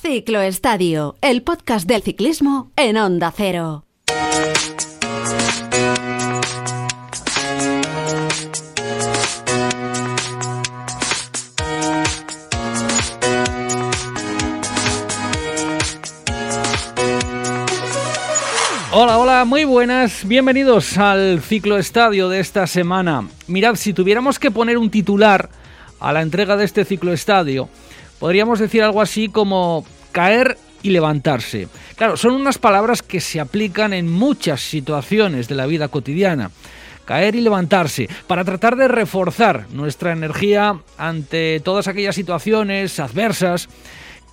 [0.00, 3.84] Ciclo Estadio, el podcast del ciclismo en Onda Cero.
[18.92, 20.28] Hola, hola, muy buenas.
[20.28, 23.26] Bienvenidos al ciclo estadio de esta semana.
[23.46, 25.48] Mirad, si tuviéramos que poner un titular
[25.98, 27.70] a la entrega de este ciclo estadio,
[28.18, 31.68] podríamos decir algo así como caer y levantarse.
[31.96, 36.50] Claro, son unas palabras que se aplican en muchas situaciones de la vida cotidiana.
[37.04, 43.68] Caer y levantarse, para tratar de reforzar nuestra energía ante todas aquellas situaciones adversas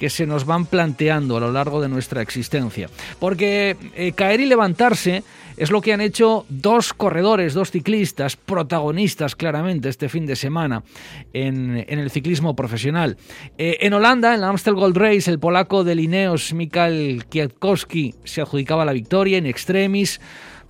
[0.03, 2.89] que se nos van planteando a lo largo de nuestra existencia.
[3.20, 5.23] Porque eh, caer y levantarse
[5.55, 10.84] es lo que han hecho dos corredores, dos ciclistas, protagonistas claramente este fin de semana
[11.31, 13.16] en, el ciclismo profesional.
[13.57, 18.41] Eh, en Holanda, en la Amstel Gold Race, el polaco de Lineos, Mikael Kwiatkowski, se
[18.41, 20.20] adjudicaba la victoria en extremis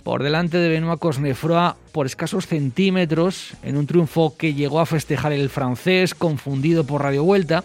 [0.04, 5.32] por delante de Benoit Cosnefroy por escasos centímetros en un triunfo que llegó a festejar
[5.32, 7.64] el francés confundido por Radio Vuelta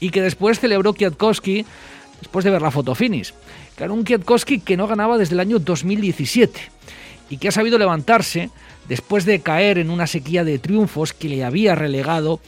[0.00, 1.64] y que después celebró Kwiatkowski
[2.20, 3.32] después de ver la foto finish.
[3.76, 6.60] Claro, un Kwiatkowski que no ganaba desde el año 2017
[7.30, 8.50] y que ha sabido levantarse
[8.88, 12.40] después de caer en una sequía de triunfos que le había relegado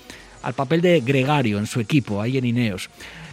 [0.42, 2.90] al papel de gregario en su equipo, ahí en Ineos.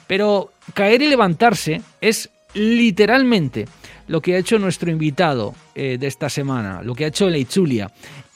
[0.07, 3.67] Pero caer y levantarse es literalmente
[4.07, 7.91] lo que ha hecho nuestro invitado eh, de esta semana, lo que ha hecho Leichulia,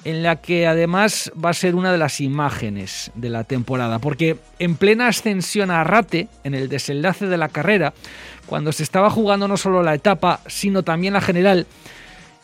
[0.06, 4.38] en la que además va a ser una de las imágenes de la temporada, porque
[4.58, 7.94] en plena ascensión a Rate, en el desenlace de la carrera,
[8.46, 11.68] cuando se estaba jugando no solo la etapa, sino también la general,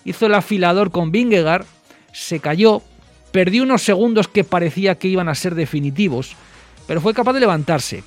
[0.03, 1.65] hizo el afilador con Vingegaard,
[2.11, 2.81] se cayó,
[3.31, 6.35] perdió unos segundos que parecía que iban a ser definitivos,
[6.87, 8.03] pero fue capaz de levantarse,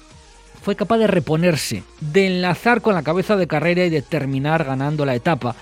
[0.63, 5.07] fue capaz de reponerse, de enlazar con la cabeza de carrera y de terminar ganando
[5.07, 5.57] la etapa,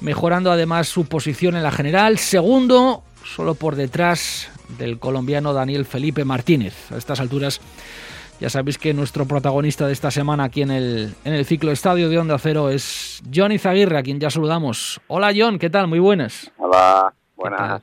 [0.00, 6.24] mejorando además su posición en la general, segundo, solo por detrás del colombiano Daniel Felipe
[6.24, 6.90] Martínez.
[6.92, 7.60] A estas alturas
[8.40, 12.08] ya sabéis que nuestro protagonista de esta semana aquí en el, en el ciclo estadio
[12.08, 15.00] de Onda Cero es John Izaguirre, a quien ya saludamos.
[15.08, 15.88] Hola John, ¿qué tal?
[15.88, 16.50] Muy buenas.
[16.56, 17.82] Hola, buenas.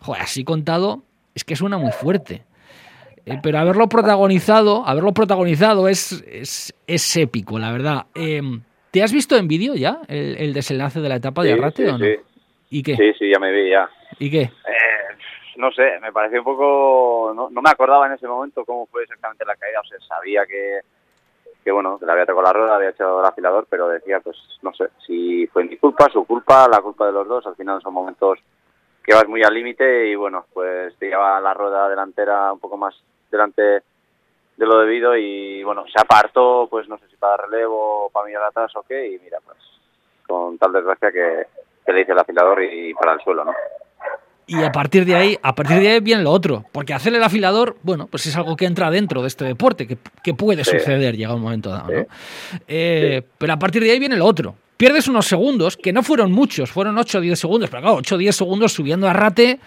[0.00, 1.02] Joder, así contado,
[1.34, 2.42] es que suena muy fuerte.
[3.24, 6.22] Eh, pero haberlo protagonizado, haberlo protagonizado es,
[6.86, 8.04] es, épico, la verdad.
[8.14, 11.98] Em, ¿Te has visto en vídeo ya el, desenlace de la etapa de Arrate o
[11.98, 12.04] no?
[12.04, 12.16] Sí.
[12.70, 12.96] ¿Y qué?
[12.96, 13.88] Sí, sí, ya me vi ya.
[14.18, 14.42] ¿Y qué?
[14.42, 15.16] Eh,
[15.56, 17.32] no sé, me pareció un poco...
[17.34, 19.80] No, me acordaba en ese momento cómo fue exactamente la caída.
[19.80, 20.80] O sea, sabía que,
[21.62, 24.72] que bueno, que había tocado la rueda, había echado el afilador, pero decía, pues, no
[24.74, 27.46] sé, si fue mi culpa, su culpa, la culpa de los dos.
[27.46, 28.38] Al final son momentos
[29.02, 32.76] que vas muy al límite y, bueno, pues te lleva la rueda delantera un poco
[32.76, 32.94] más
[33.30, 33.82] delante
[34.56, 38.44] de lo debido y bueno, se apartó, pues no sé si para relevo para mirar
[38.44, 39.58] atrás o qué, y mira, pues
[40.26, 41.46] con tal desgracia que,
[41.92, 43.52] le hice el afilador y, para el suelo, ¿no?
[44.46, 47.22] Y a partir de ahí, a partir de ahí viene lo otro, porque hacer el
[47.22, 51.34] afilador, bueno, pues es algo que entra dentro de este deporte, que, puede suceder, llega
[51.34, 52.06] un momento dado, ¿no?
[52.68, 54.54] Eh, pero a partir de ahí viene lo otro.
[54.76, 58.14] Pierdes unos segundos, que no fueron muchos, fueron 8 o 10 segundos, pero claro, 8
[58.16, 59.60] o 10 segundos subiendo a rate,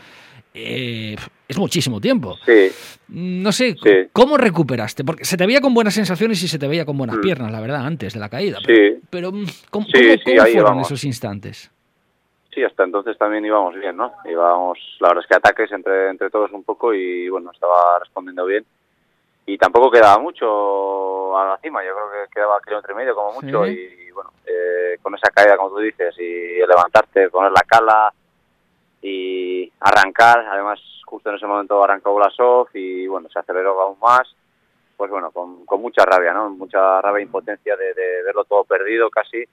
[0.54, 1.16] eh,
[1.48, 2.38] es muchísimo tiempo.
[2.46, 2.70] Sí.
[3.10, 3.76] No sé,
[4.12, 5.06] ¿cómo recuperaste?
[5.06, 7.22] Porque se te veía con buenas sensaciones y se te veía con buenas mm.
[7.22, 8.60] piernas, la verdad, antes de la caída.
[8.66, 8.96] Sí.
[9.10, 11.72] Pero, mm, ¿cómo, fueron esos instantes?
[12.58, 14.14] Sí, hasta entonces también íbamos bien, ¿no?
[14.26, 18.48] Íbamos, la verdad es que ataques entre, entre todos un poco y, bueno, estaba respondiendo
[18.48, 18.66] bien.
[19.46, 23.34] Y tampoco quedaba mucho a la cima, yo creo que quedaba kilómetro y medio como
[23.34, 23.68] mucho.
[23.68, 28.12] Y, bueno, eh, con esa caída, como tú dices, y levantarte, poner la cala
[29.04, 34.28] y arrancar, además justo en ese momento arrancó Blasov y bueno, se aceleró aún más,
[34.98, 36.50] pues bueno, con, con mucha rabia, ¿no?
[36.50, 37.94] Mucha rabia e impotencia de,
[38.26, 39.44] verlo todo perdido casi,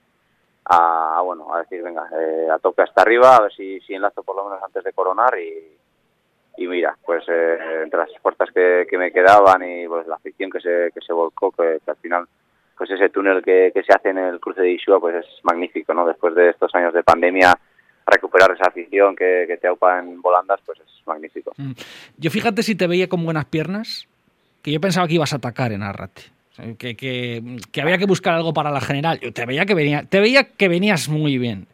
[0.66, 4.22] a, bueno, a decir, venga, eh, a tope hasta arriba, a ver si, si enlazo
[4.22, 5.76] por lo menos antes de coronar y,
[6.56, 10.50] y mira, pues eh, entre las puertas que, que, me quedaban y pues la afición
[10.50, 12.26] que se, que se volcó, que, al final
[12.76, 15.94] pues ese túnel que, que se hace en el cruce de Isua pues es magnífico,
[15.94, 16.06] ¿no?
[16.06, 17.54] Después de estos años de pandemia
[18.06, 21.52] recuperar esa afición que, te aupa en volandas, pues es magnífico.
[21.56, 21.72] Mm.
[22.18, 24.06] Yo fíjate si te veía con buenas piernas,
[24.62, 26.33] que yo pensaba que ibas a atacar en Arrate.
[26.78, 29.18] Que, que, había que buscar algo para la general.
[29.20, 31.66] Yo te veía que venía, te veía que venías muy bien.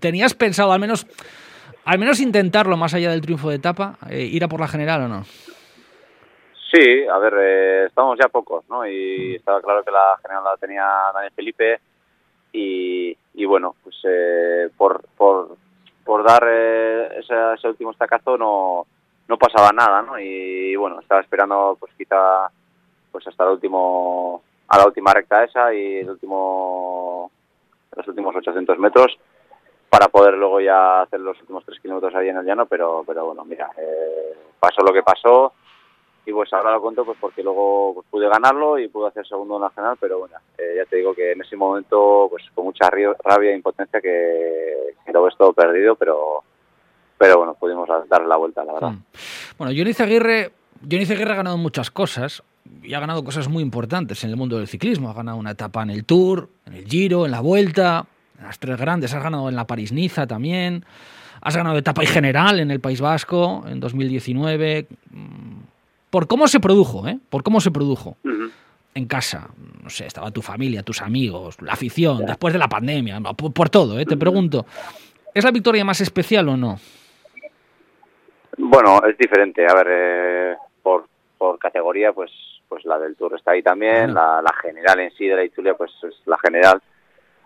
[0.00, 1.06] ¿Tenías pensado al menos,
[1.84, 5.02] al menos intentarlo más allá del triunfo de etapa, eh, ir a por la general
[5.02, 5.24] o no?
[6.72, 8.86] Sí, a ver, eh, estamos ya pocos, ¿no?
[8.86, 11.80] Y estaba claro que la general la tenía Daniel Felipe
[12.52, 15.56] y, y bueno, pues eh, por, por,
[16.04, 18.86] por dar eh, ese, último estacazo no,
[19.28, 20.18] no pasaba nada, ¿no?
[20.18, 22.50] Y, bueno, estaba esperando pues quizá
[23.10, 27.30] pues hasta el último a la última recta esa y el último,
[27.96, 29.18] los últimos 800 metros
[29.88, 33.26] para poder luego ya hacer los últimos tres kilómetros ahí en el llano, pero, pero
[33.26, 35.52] bueno, mira, eh, pasó lo que pasó
[36.24, 39.58] y pues ahora lo cuento pues porque luego pues, pude ganarlo y pude hacer segundo
[39.58, 43.50] nacional, pero bueno, eh, ya te digo que en ese momento pues con mucha rabia
[43.50, 46.44] e impotencia que, que lo ves todo perdido, pero
[47.18, 48.90] pero bueno, pudimos dar la vuelta, la verdad.
[48.92, 49.02] Hmm.
[49.58, 52.42] Bueno, Johnny Aguirre, Johnny Aguirre ha ganado muchas cosas
[52.82, 55.10] y ha ganado cosas muy importantes en el mundo del ciclismo.
[55.10, 58.06] Ha ganado una etapa en el Tour, en el Giro, en la Vuelta,
[58.38, 59.14] en las tres grandes.
[59.14, 60.84] Has ganado en la París-Niza también.
[61.40, 64.86] Has ganado etapa y general en el País Vasco en 2019.
[66.10, 67.18] Por cómo se produjo, ¿eh?
[67.28, 68.16] Por cómo se produjo.
[68.92, 69.48] En casa,
[69.82, 73.98] no sé, estaba tu familia, tus amigos, la afición, después de la pandemia, por, todo,
[74.00, 74.04] ¿eh?
[74.04, 74.66] Te pregunto,
[75.32, 76.78] ¿es la victoria más especial o no?
[78.58, 79.64] Bueno, es diferente.
[79.66, 81.06] A ver, eh, por,
[81.38, 82.30] por categoría, pues
[82.70, 84.14] pues la del Tour está ahí también.
[84.14, 86.80] La, general en sí de la Itulia, pues es la general.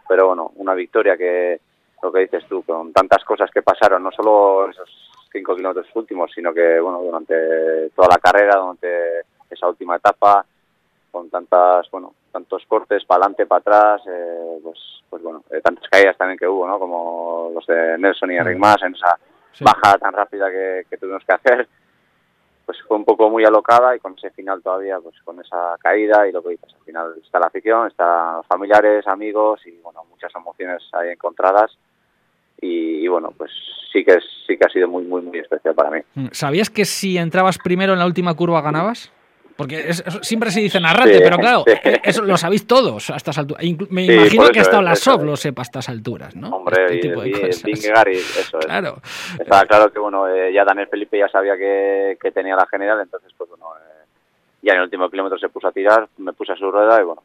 [0.07, 1.59] Pero bueno, una victoria que,
[2.03, 6.31] lo que dices tú, con tantas cosas que pasaron, no solo esos cinco kilómetros últimos,
[6.33, 10.45] sino que bueno durante toda la carrera, durante esa última etapa,
[11.11, 14.79] con tantas bueno tantos cortes para adelante, para atrás, eh, pues
[15.09, 16.79] pues bueno, eh, tantas caídas también que hubo, ¿no?
[16.79, 19.17] Como los de Nelson y Enric Mas en esa
[19.61, 21.69] bajada tan rápida que, tuvimos que hacer,
[22.65, 26.27] pues fue un poco muy alocada y con ese final todavía, pues con esa caída
[26.27, 30.33] y lo que dices, al final está la afición, están familiares, amigos y bueno, muchas
[30.35, 31.77] emociones ahí encontradas
[32.61, 33.51] y, bueno, pues
[33.93, 36.01] sí que sí que ha sido muy muy muy especial para mí.
[36.15, 39.13] Mm, ¿Sabías que si entrabas primero en la última curva ganabas?
[39.57, 39.93] Porque
[40.23, 41.65] siempre se dice narrate, pero claro,
[42.03, 43.63] eso lo sabéis todos a estas alturas.
[43.89, 46.57] Me imagino que hasta la SOP lo sepa a estas alturas, ¿no?
[46.57, 48.67] Hombre, este tipo de eso es.
[48.67, 48.97] Claro.
[49.39, 53.01] Estaba claro que, bueno, eh, ya Daniel Felipe ya sabía que, que, tenía la general,
[53.01, 54.07] entonces, pues bueno, eh,
[54.63, 57.05] ya en el último kilómetro se puso a tirar, me puse a su rueda y,
[57.05, 57.23] bueno,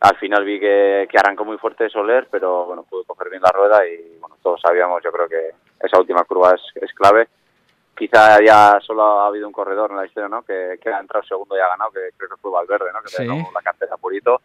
[0.00, 3.50] al final vi que, que arrancó muy fuerte Soler, pero, bueno, pude coger bien la
[3.50, 5.50] rueda y, bueno, todos sabíamos, yo creo que
[5.84, 7.28] esa última curva es, es clave
[8.00, 10.42] quizá ya solo ha habido un corredor en la historia, ¿no?
[10.42, 13.02] Que, que ha entrado segundo y ha ganado, que creo que fue Valverde, ¿no?
[13.02, 13.26] Que sí.
[13.26, 14.40] la cartera purito.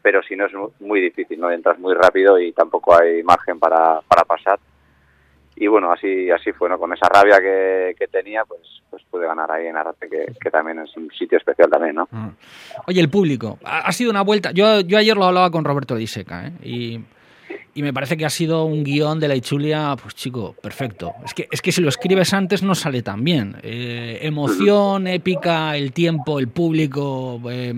[0.00, 1.50] Pero si no es muy difícil, ¿no?
[1.50, 4.60] Entras muy rápido y tampoco hay margen para, para pasar.
[5.56, 6.78] Y bueno, así así fue, ¿no?
[6.78, 8.60] Con esa rabia que, que tenía, pues
[8.90, 12.06] pues pude ganar ahí en Arate, que, que, también es un sitio especial también, ¿no?
[12.12, 12.28] Mm.
[12.86, 14.52] Oye, el público, ha, sido una vuelta...
[14.52, 16.52] Yo, yo ayer lo hablaba con Roberto Diseca, ¿eh?
[16.62, 17.00] Y
[17.74, 21.12] y me parece que ha sido un guion de la Ichulia, pues chico, perfecto.
[21.24, 23.56] Es que, es que si lo escribes antes no sale tan bien.
[23.62, 27.40] Eh, emoción, épica, el tiempo, el público.
[27.50, 27.74] Eh,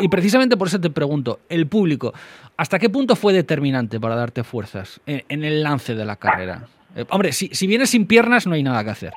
[0.00, 2.14] y precisamente por eso te pregunto, el público,
[2.56, 6.68] ¿hasta qué punto fue determinante para darte fuerzas en, el lance de la carrera?
[6.94, 9.12] Eh, hombre, si, si, vienes sin piernas no hay nada que hacer.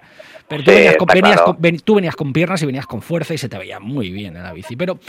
[0.47, 0.95] Pero tú, venías
[1.41, 4.35] con, tú, venías con, piernas y venías con fuerza y se te veía muy bien
[4.37, 4.75] en la bici.
[4.75, 4.99] Pero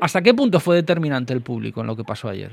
[0.00, 2.52] ¿hasta qué punto fue determinante el público en lo que pasó ayer?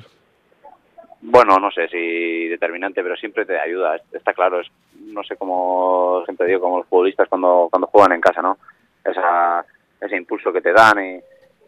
[1.24, 4.00] Bueno, no sé si determinante, pero siempre te ayuda.
[4.12, 8.22] Está claro, es no sé cómo siempre digo, como los futbolistas cuando cuando juegan en
[8.22, 8.58] casa, ¿no?
[9.04, 9.66] Esa,
[10.00, 11.20] ese impulso que te dan y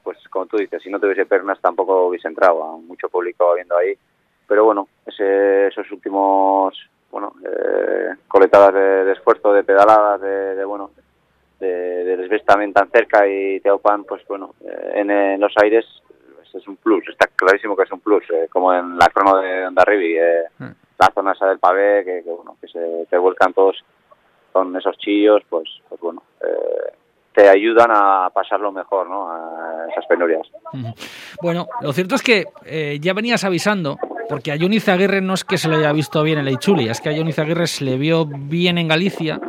[0.04, 3.94] pues como tú dices, si no tuviese pernas tampoco hubiese entrado, mucho público viendo ahí.
[4.48, 6.78] Pero bueno, ese, esos últimos,
[7.10, 10.92] bueno, eh, coletadas de, esfuerzo, de pedaladas, de, bueno,
[11.60, 12.40] de, de
[12.74, 15.86] tan cerca y Teopan, pues bueno, eh, en, los aires
[16.56, 19.68] es un plus, está clarísimo que es un plus, eh, como en la crono de
[19.68, 20.72] Ondarribi, eh, mm.
[21.00, 23.84] la zona esa del pavé, que, bueno, que se te vuelcan todos
[24.52, 26.94] con esos chillos, pues, pues bueno, eh,
[27.34, 29.28] te ayudan a pasarlo mejor, ¿no?
[29.30, 30.48] A esas penurias.
[31.42, 33.98] Bueno, lo cierto es que eh, ya venías avisando,
[34.30, 36.88] porque a Johnny Aguirre no es que se le haya visto bien en la Ichuli,
[36.88, 39.40] es que a Johnny Aguirre se le vio bien en Galicia.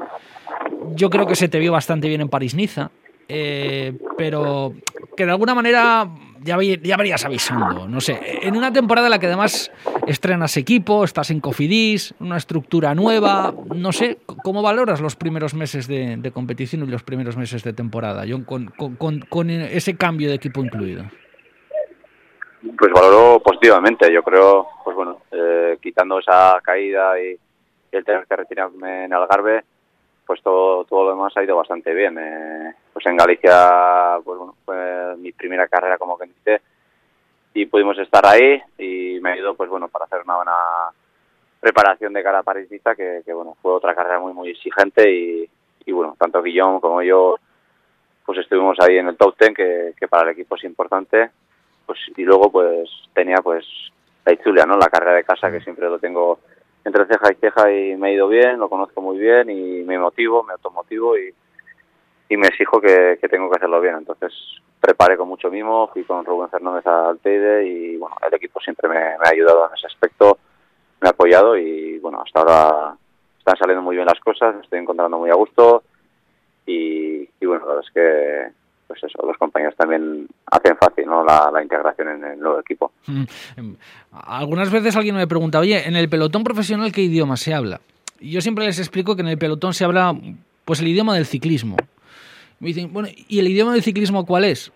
[0.95, 2.91] Yo creo que se te vio bastante bien en París-Niza,
[4.17, 4.73] pero
[5.17, 6.09] que de alguna manera
[6.45, 9.73] ya, ya avisando, no sé, en una temporada en la que además
[10.07, 15.89] estrenas equipo, estás en Cofidis, una estructura nueva, no sé, ¿cómo valoras los primeros meses
[15.89, 20.35] de, competición y los primeros meses de temporada, John, con, con, con, ese cambio de
[20.35, 21.05] equipo incluido?
[22.79, 27.39] Pues valoro positivamente, yo creo, pues bueno, eh, quitando esa caída y,
[27.93, 29.63] el tener que retirarme en Algarve,
[30.27, 32.19] pues todo, todo lo demás ha ido bastante bien.
[32.19, 32.75] Eh,
[33.05, 36.63] pues en Galicia, pues bueno, fue mi primera carrera como que dice
[37.53, 40.53] y pudimos estar ahí y me ayudó, pues bueno, para hacer una buena
[41.61, 45.49] preparación de cara a París que, que bueno, fue otra carrera muy, muy exigente y,
[45.85, 47.37] y bueno, tanto Guillón como yo,
[48.25, 51.31] pues estuvimos ahí en el top ten, que, que para el equipo es importante,
[51.87, 53.67] pues y luego pues tenía pues
[54.25, 54.79] la Itzulia, ¿no?
[54.79, 56.41] La carrera de casa que siempre lo tengo
[56.85, 59.99] entre ceja y ceja y me ha ido bien, lo conozco muy bien y me
[59.99, 61.35] motivo, me automotivo y,
[62.29, 63.97] y me exijo que, tengo que hacerlo bien.
[63.97, 64.33] Entonces
[64.81, 68.89] preparé con mucho mimo, fui con Rubén Fernández al Teide y bueno, el equipo siempre
[68.89, 70.39] me, ha ayudado en ese aspecto,
[71.01, 72.97] me ha apoyado y bueno, hasta ahora
[73.39, 75.83] están saliendo muy bien las cosas, me estoy encontrando muy a gusto
[76.67, 81.25] y, bueno, la verdad es que pues eso, los compañeros también hacen fácil ¿no?
[81.25, 82.93] la, integración en el nuevo equipo.
[83.07, 83.25] Mm,
[83.57, 83.77] em,
[84.13, 87.81] algunas veces alguien me pregunta, oye, en el pelotón profesional, ¿qué idioma se habla?
[88.21, 90.15] Y yo siempre les explico que en el pelotón se habla
[90.65, 91.77] pues el idioma del ciclismo.
[92.61, 94.73] Me dicen, bueno, ¿y el idioma del ciclismo cuál es?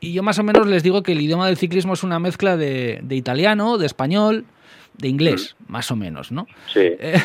[0.00, 2.56] Y yo más o menos les digo que el idioma del ciclismo es una mezcla
[2.56, 4.44] de, de italiano, de español,
[5.00, 6.46] de inglés, más o menos, ¿no?
[6.72, 6.80] Sí.
[6.80, 7.20] Eh,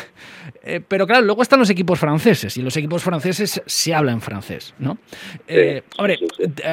[0.62, 4.74] eh, pero claro, luego están los equipos franceses y los equipos franceses se hablan francés,
[4.78, 4.98] ¿no?
[5.46, 6.18] Eh, hombre,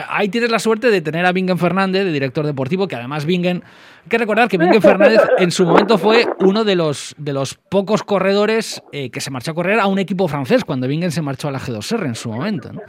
[0.09, 3.63] ahí tienes la suerte de tener a Bingen Fernández, de director deportivo, que además Bingen,
[4.03, 7.55] hay que recordar que Bingen Fernández en su momento fue uno de los, de los
[7.55, 11.47] pocos corredores que se marchó a correr a un equipo francés cuando Bingen se marchó
[11.47, 12.81] a la G2R en su momento, ¿no?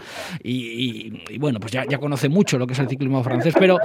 [0.43, 3.79] Y, bueno, pues ya, ya conoce mucho lo que es el ciclismo francés, pero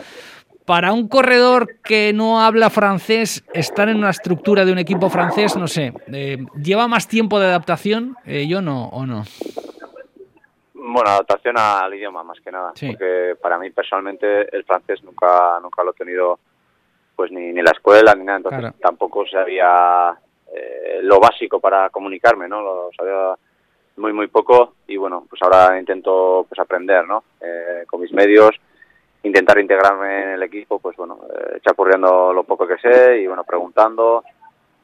[0.70, 5.58] para un corredor que no habla francés, estar en una estructura de un equipo francés,
[5.58, 8.16] no sé, eh, ¿lleva más tiempo de adaptación?
[8.24, 9.24] Eh, yo no, ¿o no?
[10.76, 15.84] Bueno, adaptación al idioma más que nada, porque para mí personalmente el francés nunca nunca
[15.84, 16.38] lo he tenido
[17.16, 20.16] pues ni, ni la escuela ni nada, entonces tampoco sabía
[20.54, 22.62] eh, lo básico para comunicarme, ¿no?
[22.62, 23.34] Lo sabía
[23.98, 27.24] muy muy poco y bueno, pues ahora intento pues aprender, ¿no?
[27.88, 28.52] con mis medios
[29.24, 33.44] intentar integrarme en el equipo, pues bueno, eh, chapurreando lo poco que sé y bueno,
[33.44, 34.24] preguntando.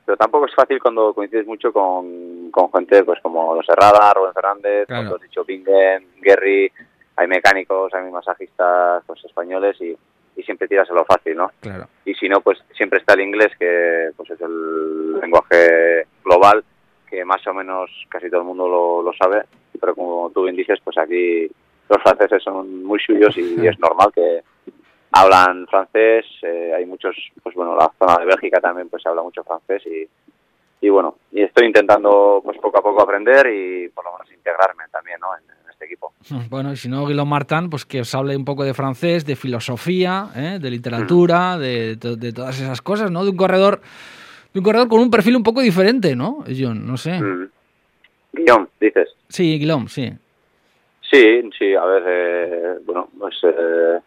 [0.05, 4.33] Pero tampoco es fácil cuando coincides mucho con, con gente pues como Los Herrada, Rubén
[4.33, 6.71] Fernández, como has dicho, Bingen, Gary,
[7.15, 9.97] hay mecánicos, hay masajistas pues, españoles y,
[10.35, 11.49] y siempre tiras a lo fácil, ¿no?
[11.59, 11.87] Claro.
[12.03, 16.63] Y si no, pues siempre está el inglés, que pues es el lenguaje global,
[17.09, 19.43] que más o menos casi todo el mundo lo, lo sabe,
[19.79, 21.49] pero como tú bien dices, pues aquí
[21.89, 24.41] los franceses son muy suyos y, es normal que
[25.11, 29.21] hablan francés, eh, hay muchos, pues bueno, la zona de Bélgica también pues se habla
[29.21, 30.07] mucho francés y,
[30.85, 34.83] y bueno, y estoy intentando pues poco a poco aprender y por lo menos integrarme
[34.91, 35.27] también, ¿no?
[35.35, 36.13] En, este equipo.
[36.49, 39.35] Bueno, y si no, Guillaume Martin, pues que os hable un poco de francés, de
[39.35, 40.57] filosofía, ¿eh?
[40.61, 43.23] de literatura, de, de, todas esas cosas, ¿no?
[43.23, 43.81] De un corredor,
[44.53, 46.43] de un corredor con un perfil un poco diferente, ¿no?
[46.47, 47.19] John, no sé.
[48.31, 49.09] Guillaume, dices.
[49.27, 50.13] Sí, Guillaume, sí.
[51.11, 53.99] Sí, sí, a ver, eh, bueno, pues eh,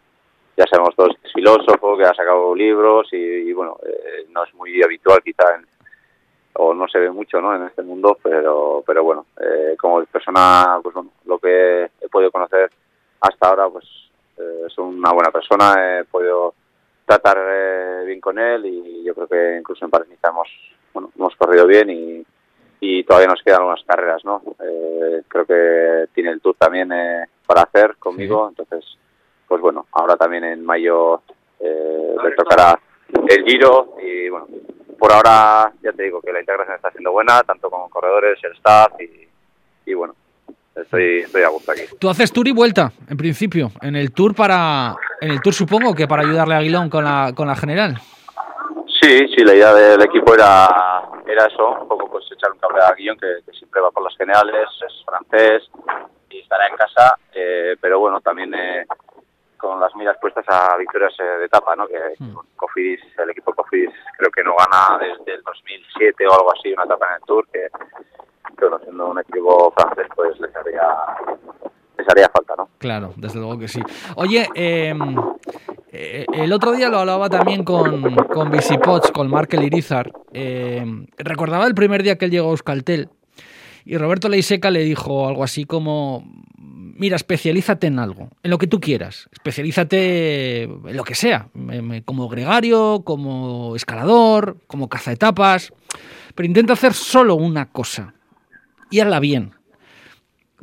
[0.57, 4.53] ya sabemos todos que es filósofo, que ha sacado libros y, bueno, eh, no es
[4.53, 5.65] muy habitual quizá en,
[6.53, 7.55] o no se ve mucho ¿no?
[7.55, 9.27] en este mundo, pero pero bueno,
[9.79, 12.69] como persona, pues bueno, lo que he podido conocer
[13.21, 13.85] hasta ahora, pues
[14.67, 16.53] es una buena persona, he podido
[17.05, 20.49] tratar bien con él y yo creo que incluso en París hemos,
[20.93, 22.25] bueno, hemos corrido bien y,
[22.81, 24.41] y todavía nos quedan algunas carreras, ¿no?
[24.99, 28.83] Eh, creo que tiene el Tour también eh, para hacer conmigo, entonces,
[29.47, 31.21] pues bueno, ahora también en mayo
[31.59, 32.77] eh, le tocará
[33.27, 34.47] el Giro y bueno,
[34.97, 38.51] por ahora ya te digo que la integración está siendo buena, tanto con corredores, el
[38.53, 38.91] staff
[39.85, 40.15] y, bueno,
[40.75, 41.83] estoy, estoy a gusto aquí.
[41.97, 45.95] Tú haces Tour y vuelta, en principio, en el Tour para, en el Tour supongo
[45.95, 47.97] que para ayudarle a Aguilón con la, con la general.
[49.01, 50.67] Sí, sí, la idea del equipo era,
[51.25, 54.15] era eso, un poco pues echar un cable a Guillón, que, siempre va por las
[54.17, 55.69] generales, es francés
[56.29, 58.85] y estará en casa, eh, pero bueno, también eh,
[59.57, 61.87] con las miras puestas a victorias eh, de etapa, ¿no?
[61.87, 62.35] Que hmm.
[62.55, 66.83] Cofidis, el equipo Cofidis creo que no gana desde el 2007 o algo así una
[66.83, 67.67] etapa en el Tour, que,
[68.57, 70.87] que siendo un equipo francés pues les haría
[71.97, 72.69] les haría falta, ¿no?
[72.77, 73.81] Claro, desde luego que sí.
[74.15, 74.93] Oye, eh,
[75.91, 80.11] eh, el otro día lo hablaba también con, con Visipots, con Markel Irizar.
[80.33, 80.85] Eh,
[81.17, 83.09] recordaba el primer día que él llegó a Euskaltel
[83.85, 86.23] y Roberto Leiseca le dijo algo así como,
[86.57, 91.49] mira, especialízate en algo, en lo que tú quieras, especialízate en lo que sea,
[92.05, 95.73] como gregario, como escalador, como cazaetapas,
[96.35, 98.13] pero intenta hacer solo una cosa
[98.91, 99.53] y hazla bien.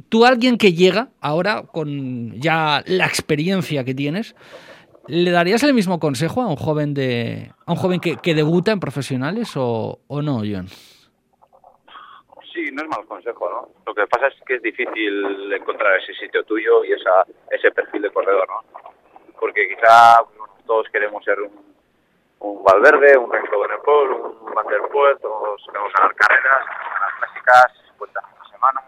[0.09, 4.37] Tú, alguien que llega ahora con ya la experiencia que tienes,
[5.09, 8.73] ¿Le darías el mismo consejo a un joven de a un joven que, que debuta
[8.73, 10.67] en profesionales o, o, no, John?
[12.53, 13.69] Sí, no es mal consejo, ¿no?
[13.87, 18.03] Lo que pasa es que es difícil encontrar ese sitio tuyo y esa, ese perfil
[18.03, 18.81] de corredor, ¿no?
[19.39, 20.19] Porque quizá
[20.67, 21.53] todos queremos ser un,
[22.41, 24.67] un Valverde, un Renko Benepol, un Van
[25.21, 28.21] todos queremos ganar carreras, ganar clásicas, 50
[28.51, 28.85] semanas.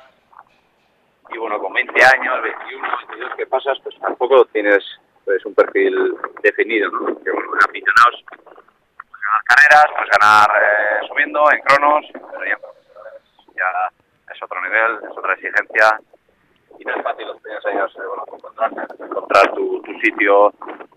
[1.31, 4.83] Y bueno, con 20 años, 21, 22 que pasas, pues tampoco tienes
[5.37, 7.07] es un perfil definido, ¿no?
[7.23, 13.91] Que bueno, aficionados, pues ganar carreras, pues ganar eh, subiendo en cronos, pero ya,
[14.33, 16.01] es otro nivel, es otra exigencia
[16.79, 20.53] y no es fácil los primeros años eh, bueno, encontrar, encontrar tu, tu, sitio,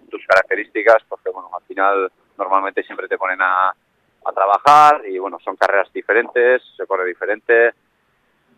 [0.09, 5.39] tus características, porque bueno, al final normalmente siempre te ponen a, a trabajar y bueno,
[5.43, 7.73] son carreras diferentes, se corre diferente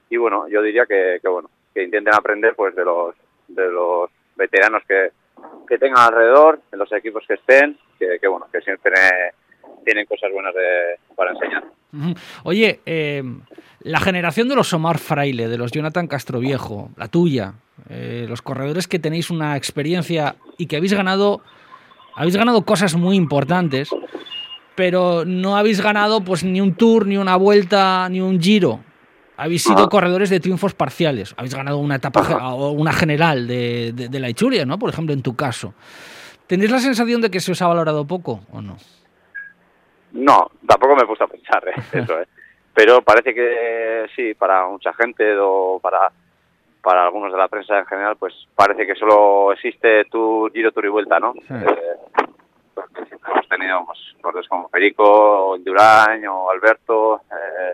[0.09, 3.15] y bueno, yo diría que, que bueno, que intenten aprender pues de los
[3.47, 5.11] de los veteranos que,
[5.67, 8.93] que tengan alrededor, en los equipos que estén, que, que bueno, que siempre
[9.83, 11.63] tienen cosas buenas de, para enseñar.
[12.43, 13.23] Oye, eh,
[13.81, 17.53] la generación de los Omar Fraile, de los Jonathan Castroviejo, la tuya,
[17.89, 21.41] eh, los corredores que tenéis una experiencia y que habéis ganado,
[22.15, 23.89] habéis ganado cosas muy importantes,
[24.75, 28.79] pero no habéis ganado pues ni un tour, ni una vuelta, ni un giro.
[29.43, 31.35] Habéis sido corredores de triunfos parciales.
[31.35, 32.21] Habéis ganado una etapa
[32.53, 34.79] o una general de, de, de la Ichuria, ¿no?
[34.79, 35.73] Por ejemplo, en tu caso.
[36.47, 38.77] ¿Tenéis la sensación de que se os ha valorado poco o no?
[40.13, 41.73] No, tampoco me he puesto a pensar ¿eh?
[41.91, 42.27] eso, ¿eh?
[42.73, 46.09] pero parece que sí, para mucha gente o para,
[46.81, 50.85] para algunos de la prensa en general, pues parece que solo existe tu giro, tour
[50.85, 51.33] y vuelta, ¿no?
[51.33, 51.41] Sí.
[51.49, 51.97] Eh,
[52.73, 57.21] porque siempre hemos tenido pues, corredores como Perico, o o Alberto,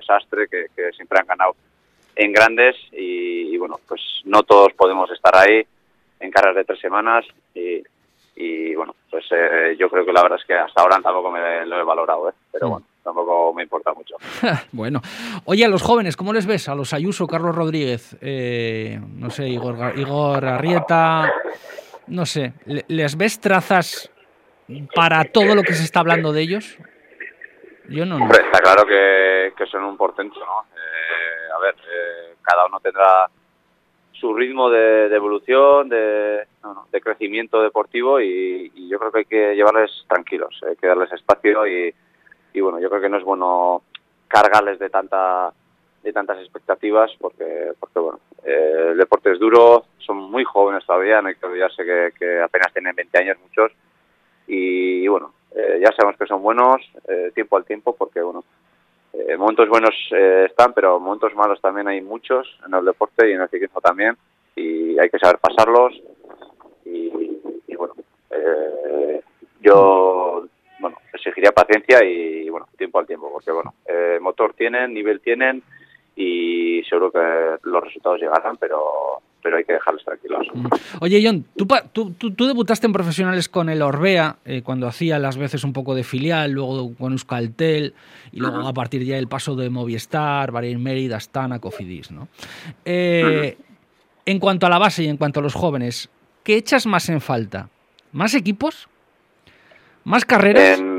[0.10, 1.56] Sastre, que, que, siempre han ganado
[2.16, 5.64] en grandes y, y, bueno, pues no todos podemos estar ahí
[6.20, 7.84] en carreras de tres semanas y,
[8.40, 11.66] y bueno, pues eh, yo creo que la verdad es que hasta ahora tampoco me
[11.66, 12.34] lo he valorado, ¿eh?
[12.52, 12.72] pero mm.
[12.72, 14.16] bueno, tampoco me importa mucho.
[14.72, 15.02] bueno,
[15.44, 16.70] oye, a los jóvenes, ¿cómo les ves?
[16.70, 21.34] A los Ayuso, Carlos Rodríguez, eh, no sé, Igor, Igor Arrieta,
[22.08, 24.10] no sé, ¿les ves trazas
[24.96, 26.78] para todo lo que se está hablando de ellos?
[27.90, 30.66] Está claro que, que son un portento, ¿no?
[30.76, 33.28] Eh, a ver, eh, cada uno tendrá
[34.12, 36.46] su ritmo de, evolución, de,
[37.02, 41.66] crecimiento deportivo y, y, yo creo que hay que llevarles tranquilos, hay que darles espacio
[41.66, 41.94] y,
[42.54, 43.82] y, bueno, yo creo que no es bueno
[44.28, 45.52] cargarles de tanta
[46.04, 51.22] de tantas expectativas porque porque bueno eh, el deporte es duro son muy jóvenes todavía
[51.22, 53.72] no hay que olvidarse que, apenas tienen 20 años muchos
[54.48, 58.44] y bueno eh, ya sabemos que son buenos eh, tiempo al tiempo porque bueno
[59.14, 63.34] eh, momentos buenos eh, están, pero momentos malos también hay muchos en el deporte y
[63.34, 64.16] en el ciclismo también,
[64.56, 65.94] y hay que saber pasarlos.
[66.86, 67.96] Y, y bueno,
[68.30, 69.22] eh,
[69.62, 70.46] yo
[70.80, 75.64] bueno exigiría paciencia y, bueno tiempo al tiempo, porque bueno eh, motor tienen, nivel tienen
[76.16, 80.48] y seguro que los resultados llegarán, pero pero hay que dejarles tranquilos.
[81.00, 85.20] Oye, John, tú, tú, tú, tú debutaste en profesionales con el Orbea, eh, cuando hacía
[85.20, 87.94] las veces un poco de filial, luego con Euskaltel,
[88.32, 88.70] y luego uh -huh.
[88.70, 92.28] a partir ya el paso de Movistar, Bahrein Mérida, Astana, Cofidis, ¿no?
[92.86, 93.66] Eh, uh -huh.
[94.26, 96.10] En cuanto a la base y en cuanto a los jóvenes,
[96.44, 97.70] ¿qué echas más en falta?
[98.12, 98.88] ¿Más equipos?
[100.04, 100.80] ¿Más carreras?
[100.80, 100.99] En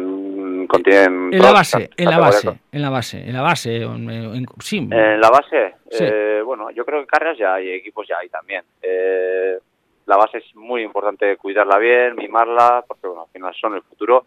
[0.77, 4.47] en, en la base, en la base, en la base, en la base, en, en,
[4.61, 4.79] sí.
[4.79, 6.05] En la base, sí.
[6.05, 8.63] eh, bueno, yo creo que carreras ya hay, equipos ya hay también.
[8.83, 9.59] Eh,
[10.07, 14.27] la base es muy importante cuidarla bien, mimarla, porque bueno, al final son el futuro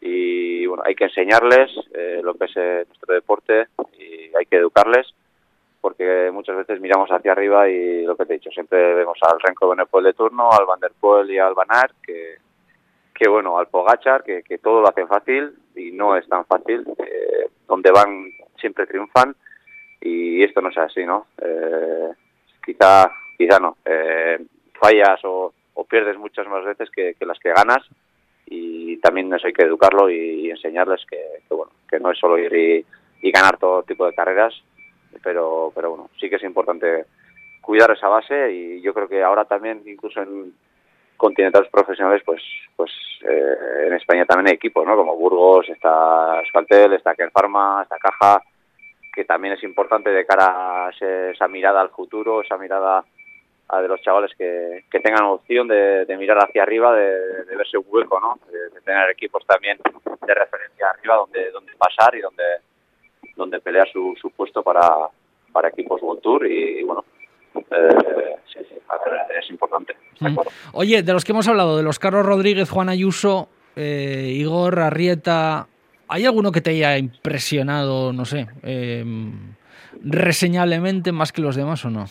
[0.00, 3.66] y bueno, hay que enseñarles eh, lo que es eh, nuestro deporte
[3.98, 5.14] y hay que educarles
[5.80, 9.40] porque muchas veces miramos hacia arriba y lo que te he dicho, siempre vemos al
[9.40, 12.36] Renko Benepol de turno, al Van der Poel y al Van Aert, que
[13.18, 16.86] que bueno, al Pogachar, que, que todo lo hacen fácil y no es tan fácil,
[16.98, 19.34] eh, donde van siempre triunfan
[20.00, 21.26] y esto no es así, ¿no?
[21.42, 22.10] Eh,
[22.64, 24.38] quizá, quizá no, eh,
[24.80, 25.52] fallas o,
[25.88, 27.78] pierdes muchas más veces que, que, las que ganas
[28.44, 31.16] y también eso hay que educarlo y, enseñarles que,
[31.48, 32.84] que, bueno, que no es solo ir y,
[33.22, 34.54] y ganar todo tipo de carreras,
[35.22, 37.06] pero, pero bueno, sí que es importante
[37.62, 40.52] cuidar esa base y yo creo que ahora también incluso en
[41.18, 42.40] continentales profesionales, pues
[42.74, 42.90] pues
[43.28, 44.96] eh, en España también hay equipos, ¿no?
[44.96, 48.40] Como Burgos, está Escaltel, está Pharma, está Caja,
[49.12, 53.04] que también es importante de cara a ese, esa mirada al futuro, esa mirada
[53.70, 57.84] a de los chavales que, que tengan opción de, mirar hacia arriba, de, verse un
[57.88, 58.38] hueco, ¿no?
[58.50, 59.76] De, tener equipos también
[60.24, 62.44] de referencia arriba donde donde pasar y donde
[63.36, 65.08] donde pelear su, su puesto para,
[65.52, 67.04] para equipos World Tour y bueno,
[67.70, 68.74] eh, sí, sí,
[69.38, 69.96] es importante.
[70.72, 75.68] Oye, de los que hemos hablado, de los Carlos Rodríguez, Juan Ayuso, eh, Igor Arrieta,
[76.08, 79.04] ¿hay alguno que te haya impresionado, no sé, eh,
[80.02, 82.06] reseñablemente más que los demás o no?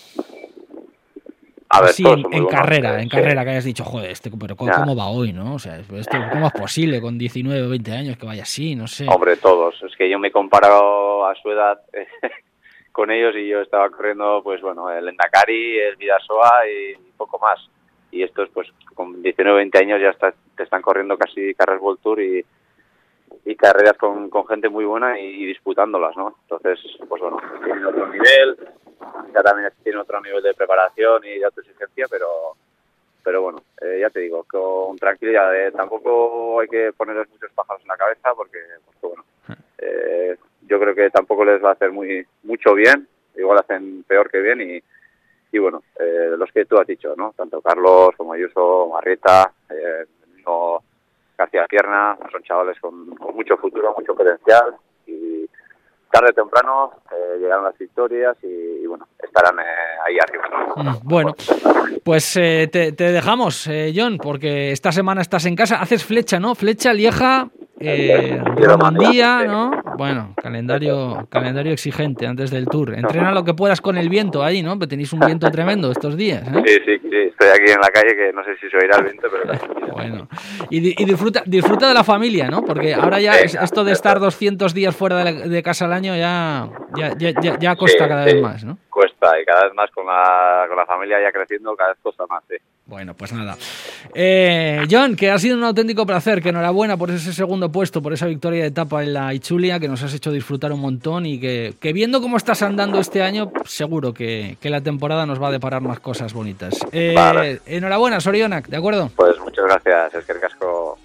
[1.70, 3.10] A ver, sí, en, en carrera, en sí.
[3.10, 5.56] carrera, que hayas dicho, joder, este, pero ¿cómo, ¿cómo, va hoy, no?
[5.56, 8.74] O sea, este, ¿cómo es posible con 19 o 20 años que vaya así?
[8.74, 9.06] No sé.
[9.10, 9.76] Hombre, todos.
[9.84, 11.82] Es que yo me comparo a su edad
[12.98, 17.60] con ellos y yo estaba corriendo, pues bueno, el Endacari, el Vidasoa y poco más.
[18.10, 22.02] Y estos, pues con 19 20 años ya está, te están corriendo casi carreras World
[22.02, 22.44] Tour y,
[23.46, 26.38] y carreras con, con gente muy buena y, y, disputándolas, ¿no?
[26.42, 28.58] Entonces, pues bueno, tienen otro nivel,
[29.32, 32.56] ya también tiene otro nivel de preparación y de autoexigencia, pero
[33.24, 37.84] pero bueno, eh, ya te digo, con tranquilidad, eh, tampoco hay que ponerles muchos pájaros
[37.84, 38.58] en la cabeza porque,
[39.02, 39.24] bueno,
[39.78, 44.30] eh, yo creo que tampoco les va a hacer muy mucho bien, igual hacen peor
[44.30, 44.84] que bien y,
[45.52, 45.82] y bueno,
[46.38, 47.34] los que tú has dicho, ¿no?
[47.36, 50.06] Tanto Carlos como Ayuso, Marrieta, eh,
[51.38, 54.76] García Pierna, son chavales con, con mucho futuro, mucho potencial
[55.06, 55.48] y
[56.10, 59.64] tarde o temprano eh, llegarán las victorias y, bueno, estarán eh,
[60.06, 60.74] ahí arriba.
[60.76, 61.36] Mm, bueno,
[62.04, 65.80] pues eh, te, te, dejamos, eh, John, porque esta semana estás en casa.
[65.80, 66.56] Haces flecha, ¿no?
[66.56, 69.72] Flecha, Lieja, eh, Romandía, ¿no?
[69.98, 72.94] Bueno, calendario calendario exigente antes del tour.
[72.96, 74.74] Entrena lo que puedas con el viento ahí, ¿no?
[74.74, 76.48] Porque tenéis un viento tremendo estos días.
[76.48, 76.64] ¿eh?
[76.66, 77.18] Sí, sí, sí.
[77.30, 79.92] Estoy aquí en la calle que no sé si se oirá el viento, pero...
[79.94, 80.28] bueno,
[80.70, 82.64] y, y, disfruta disfruta de la familia, ¿no?
[82.64, 85.94] Porque ahora ya es, esto de estar 200 días fuera de, la, de casa al
[85.94, 88.34] año ya, ya, ya, ya cuesta sí, cada sí.
[88.34, 88.78] vez más, ¿no?
[88.90, 92.26] Cuesta, y cada vez más con la, con la familia ya creciendo, cada vez cuesta
[92.28, 92.56] más, sí.
[92.88, 93.58] Bueno, pues nada.
[94.14, 98.14] Eh, John, que ha sido un auténtico placer, que enhorabuena por ese segundo puesto, por
[98.14, 101.38] esa victoria de etapa en la Ichulia, que nos has hecho disfrutar un montón y
[101.38, 105.50] que, que viendo cómo estás andando este año, seguro que, que, la temporada nos va
[105.50, 106.80] a deparar más cosas bonitas.
[106.94, 107.60] Eh, vale.
[107.66, 109.12] Enhorabuena, Sorionak, ¿de acuerdo?
[109.18, 110.98] Pues muchas gracias, es que el casco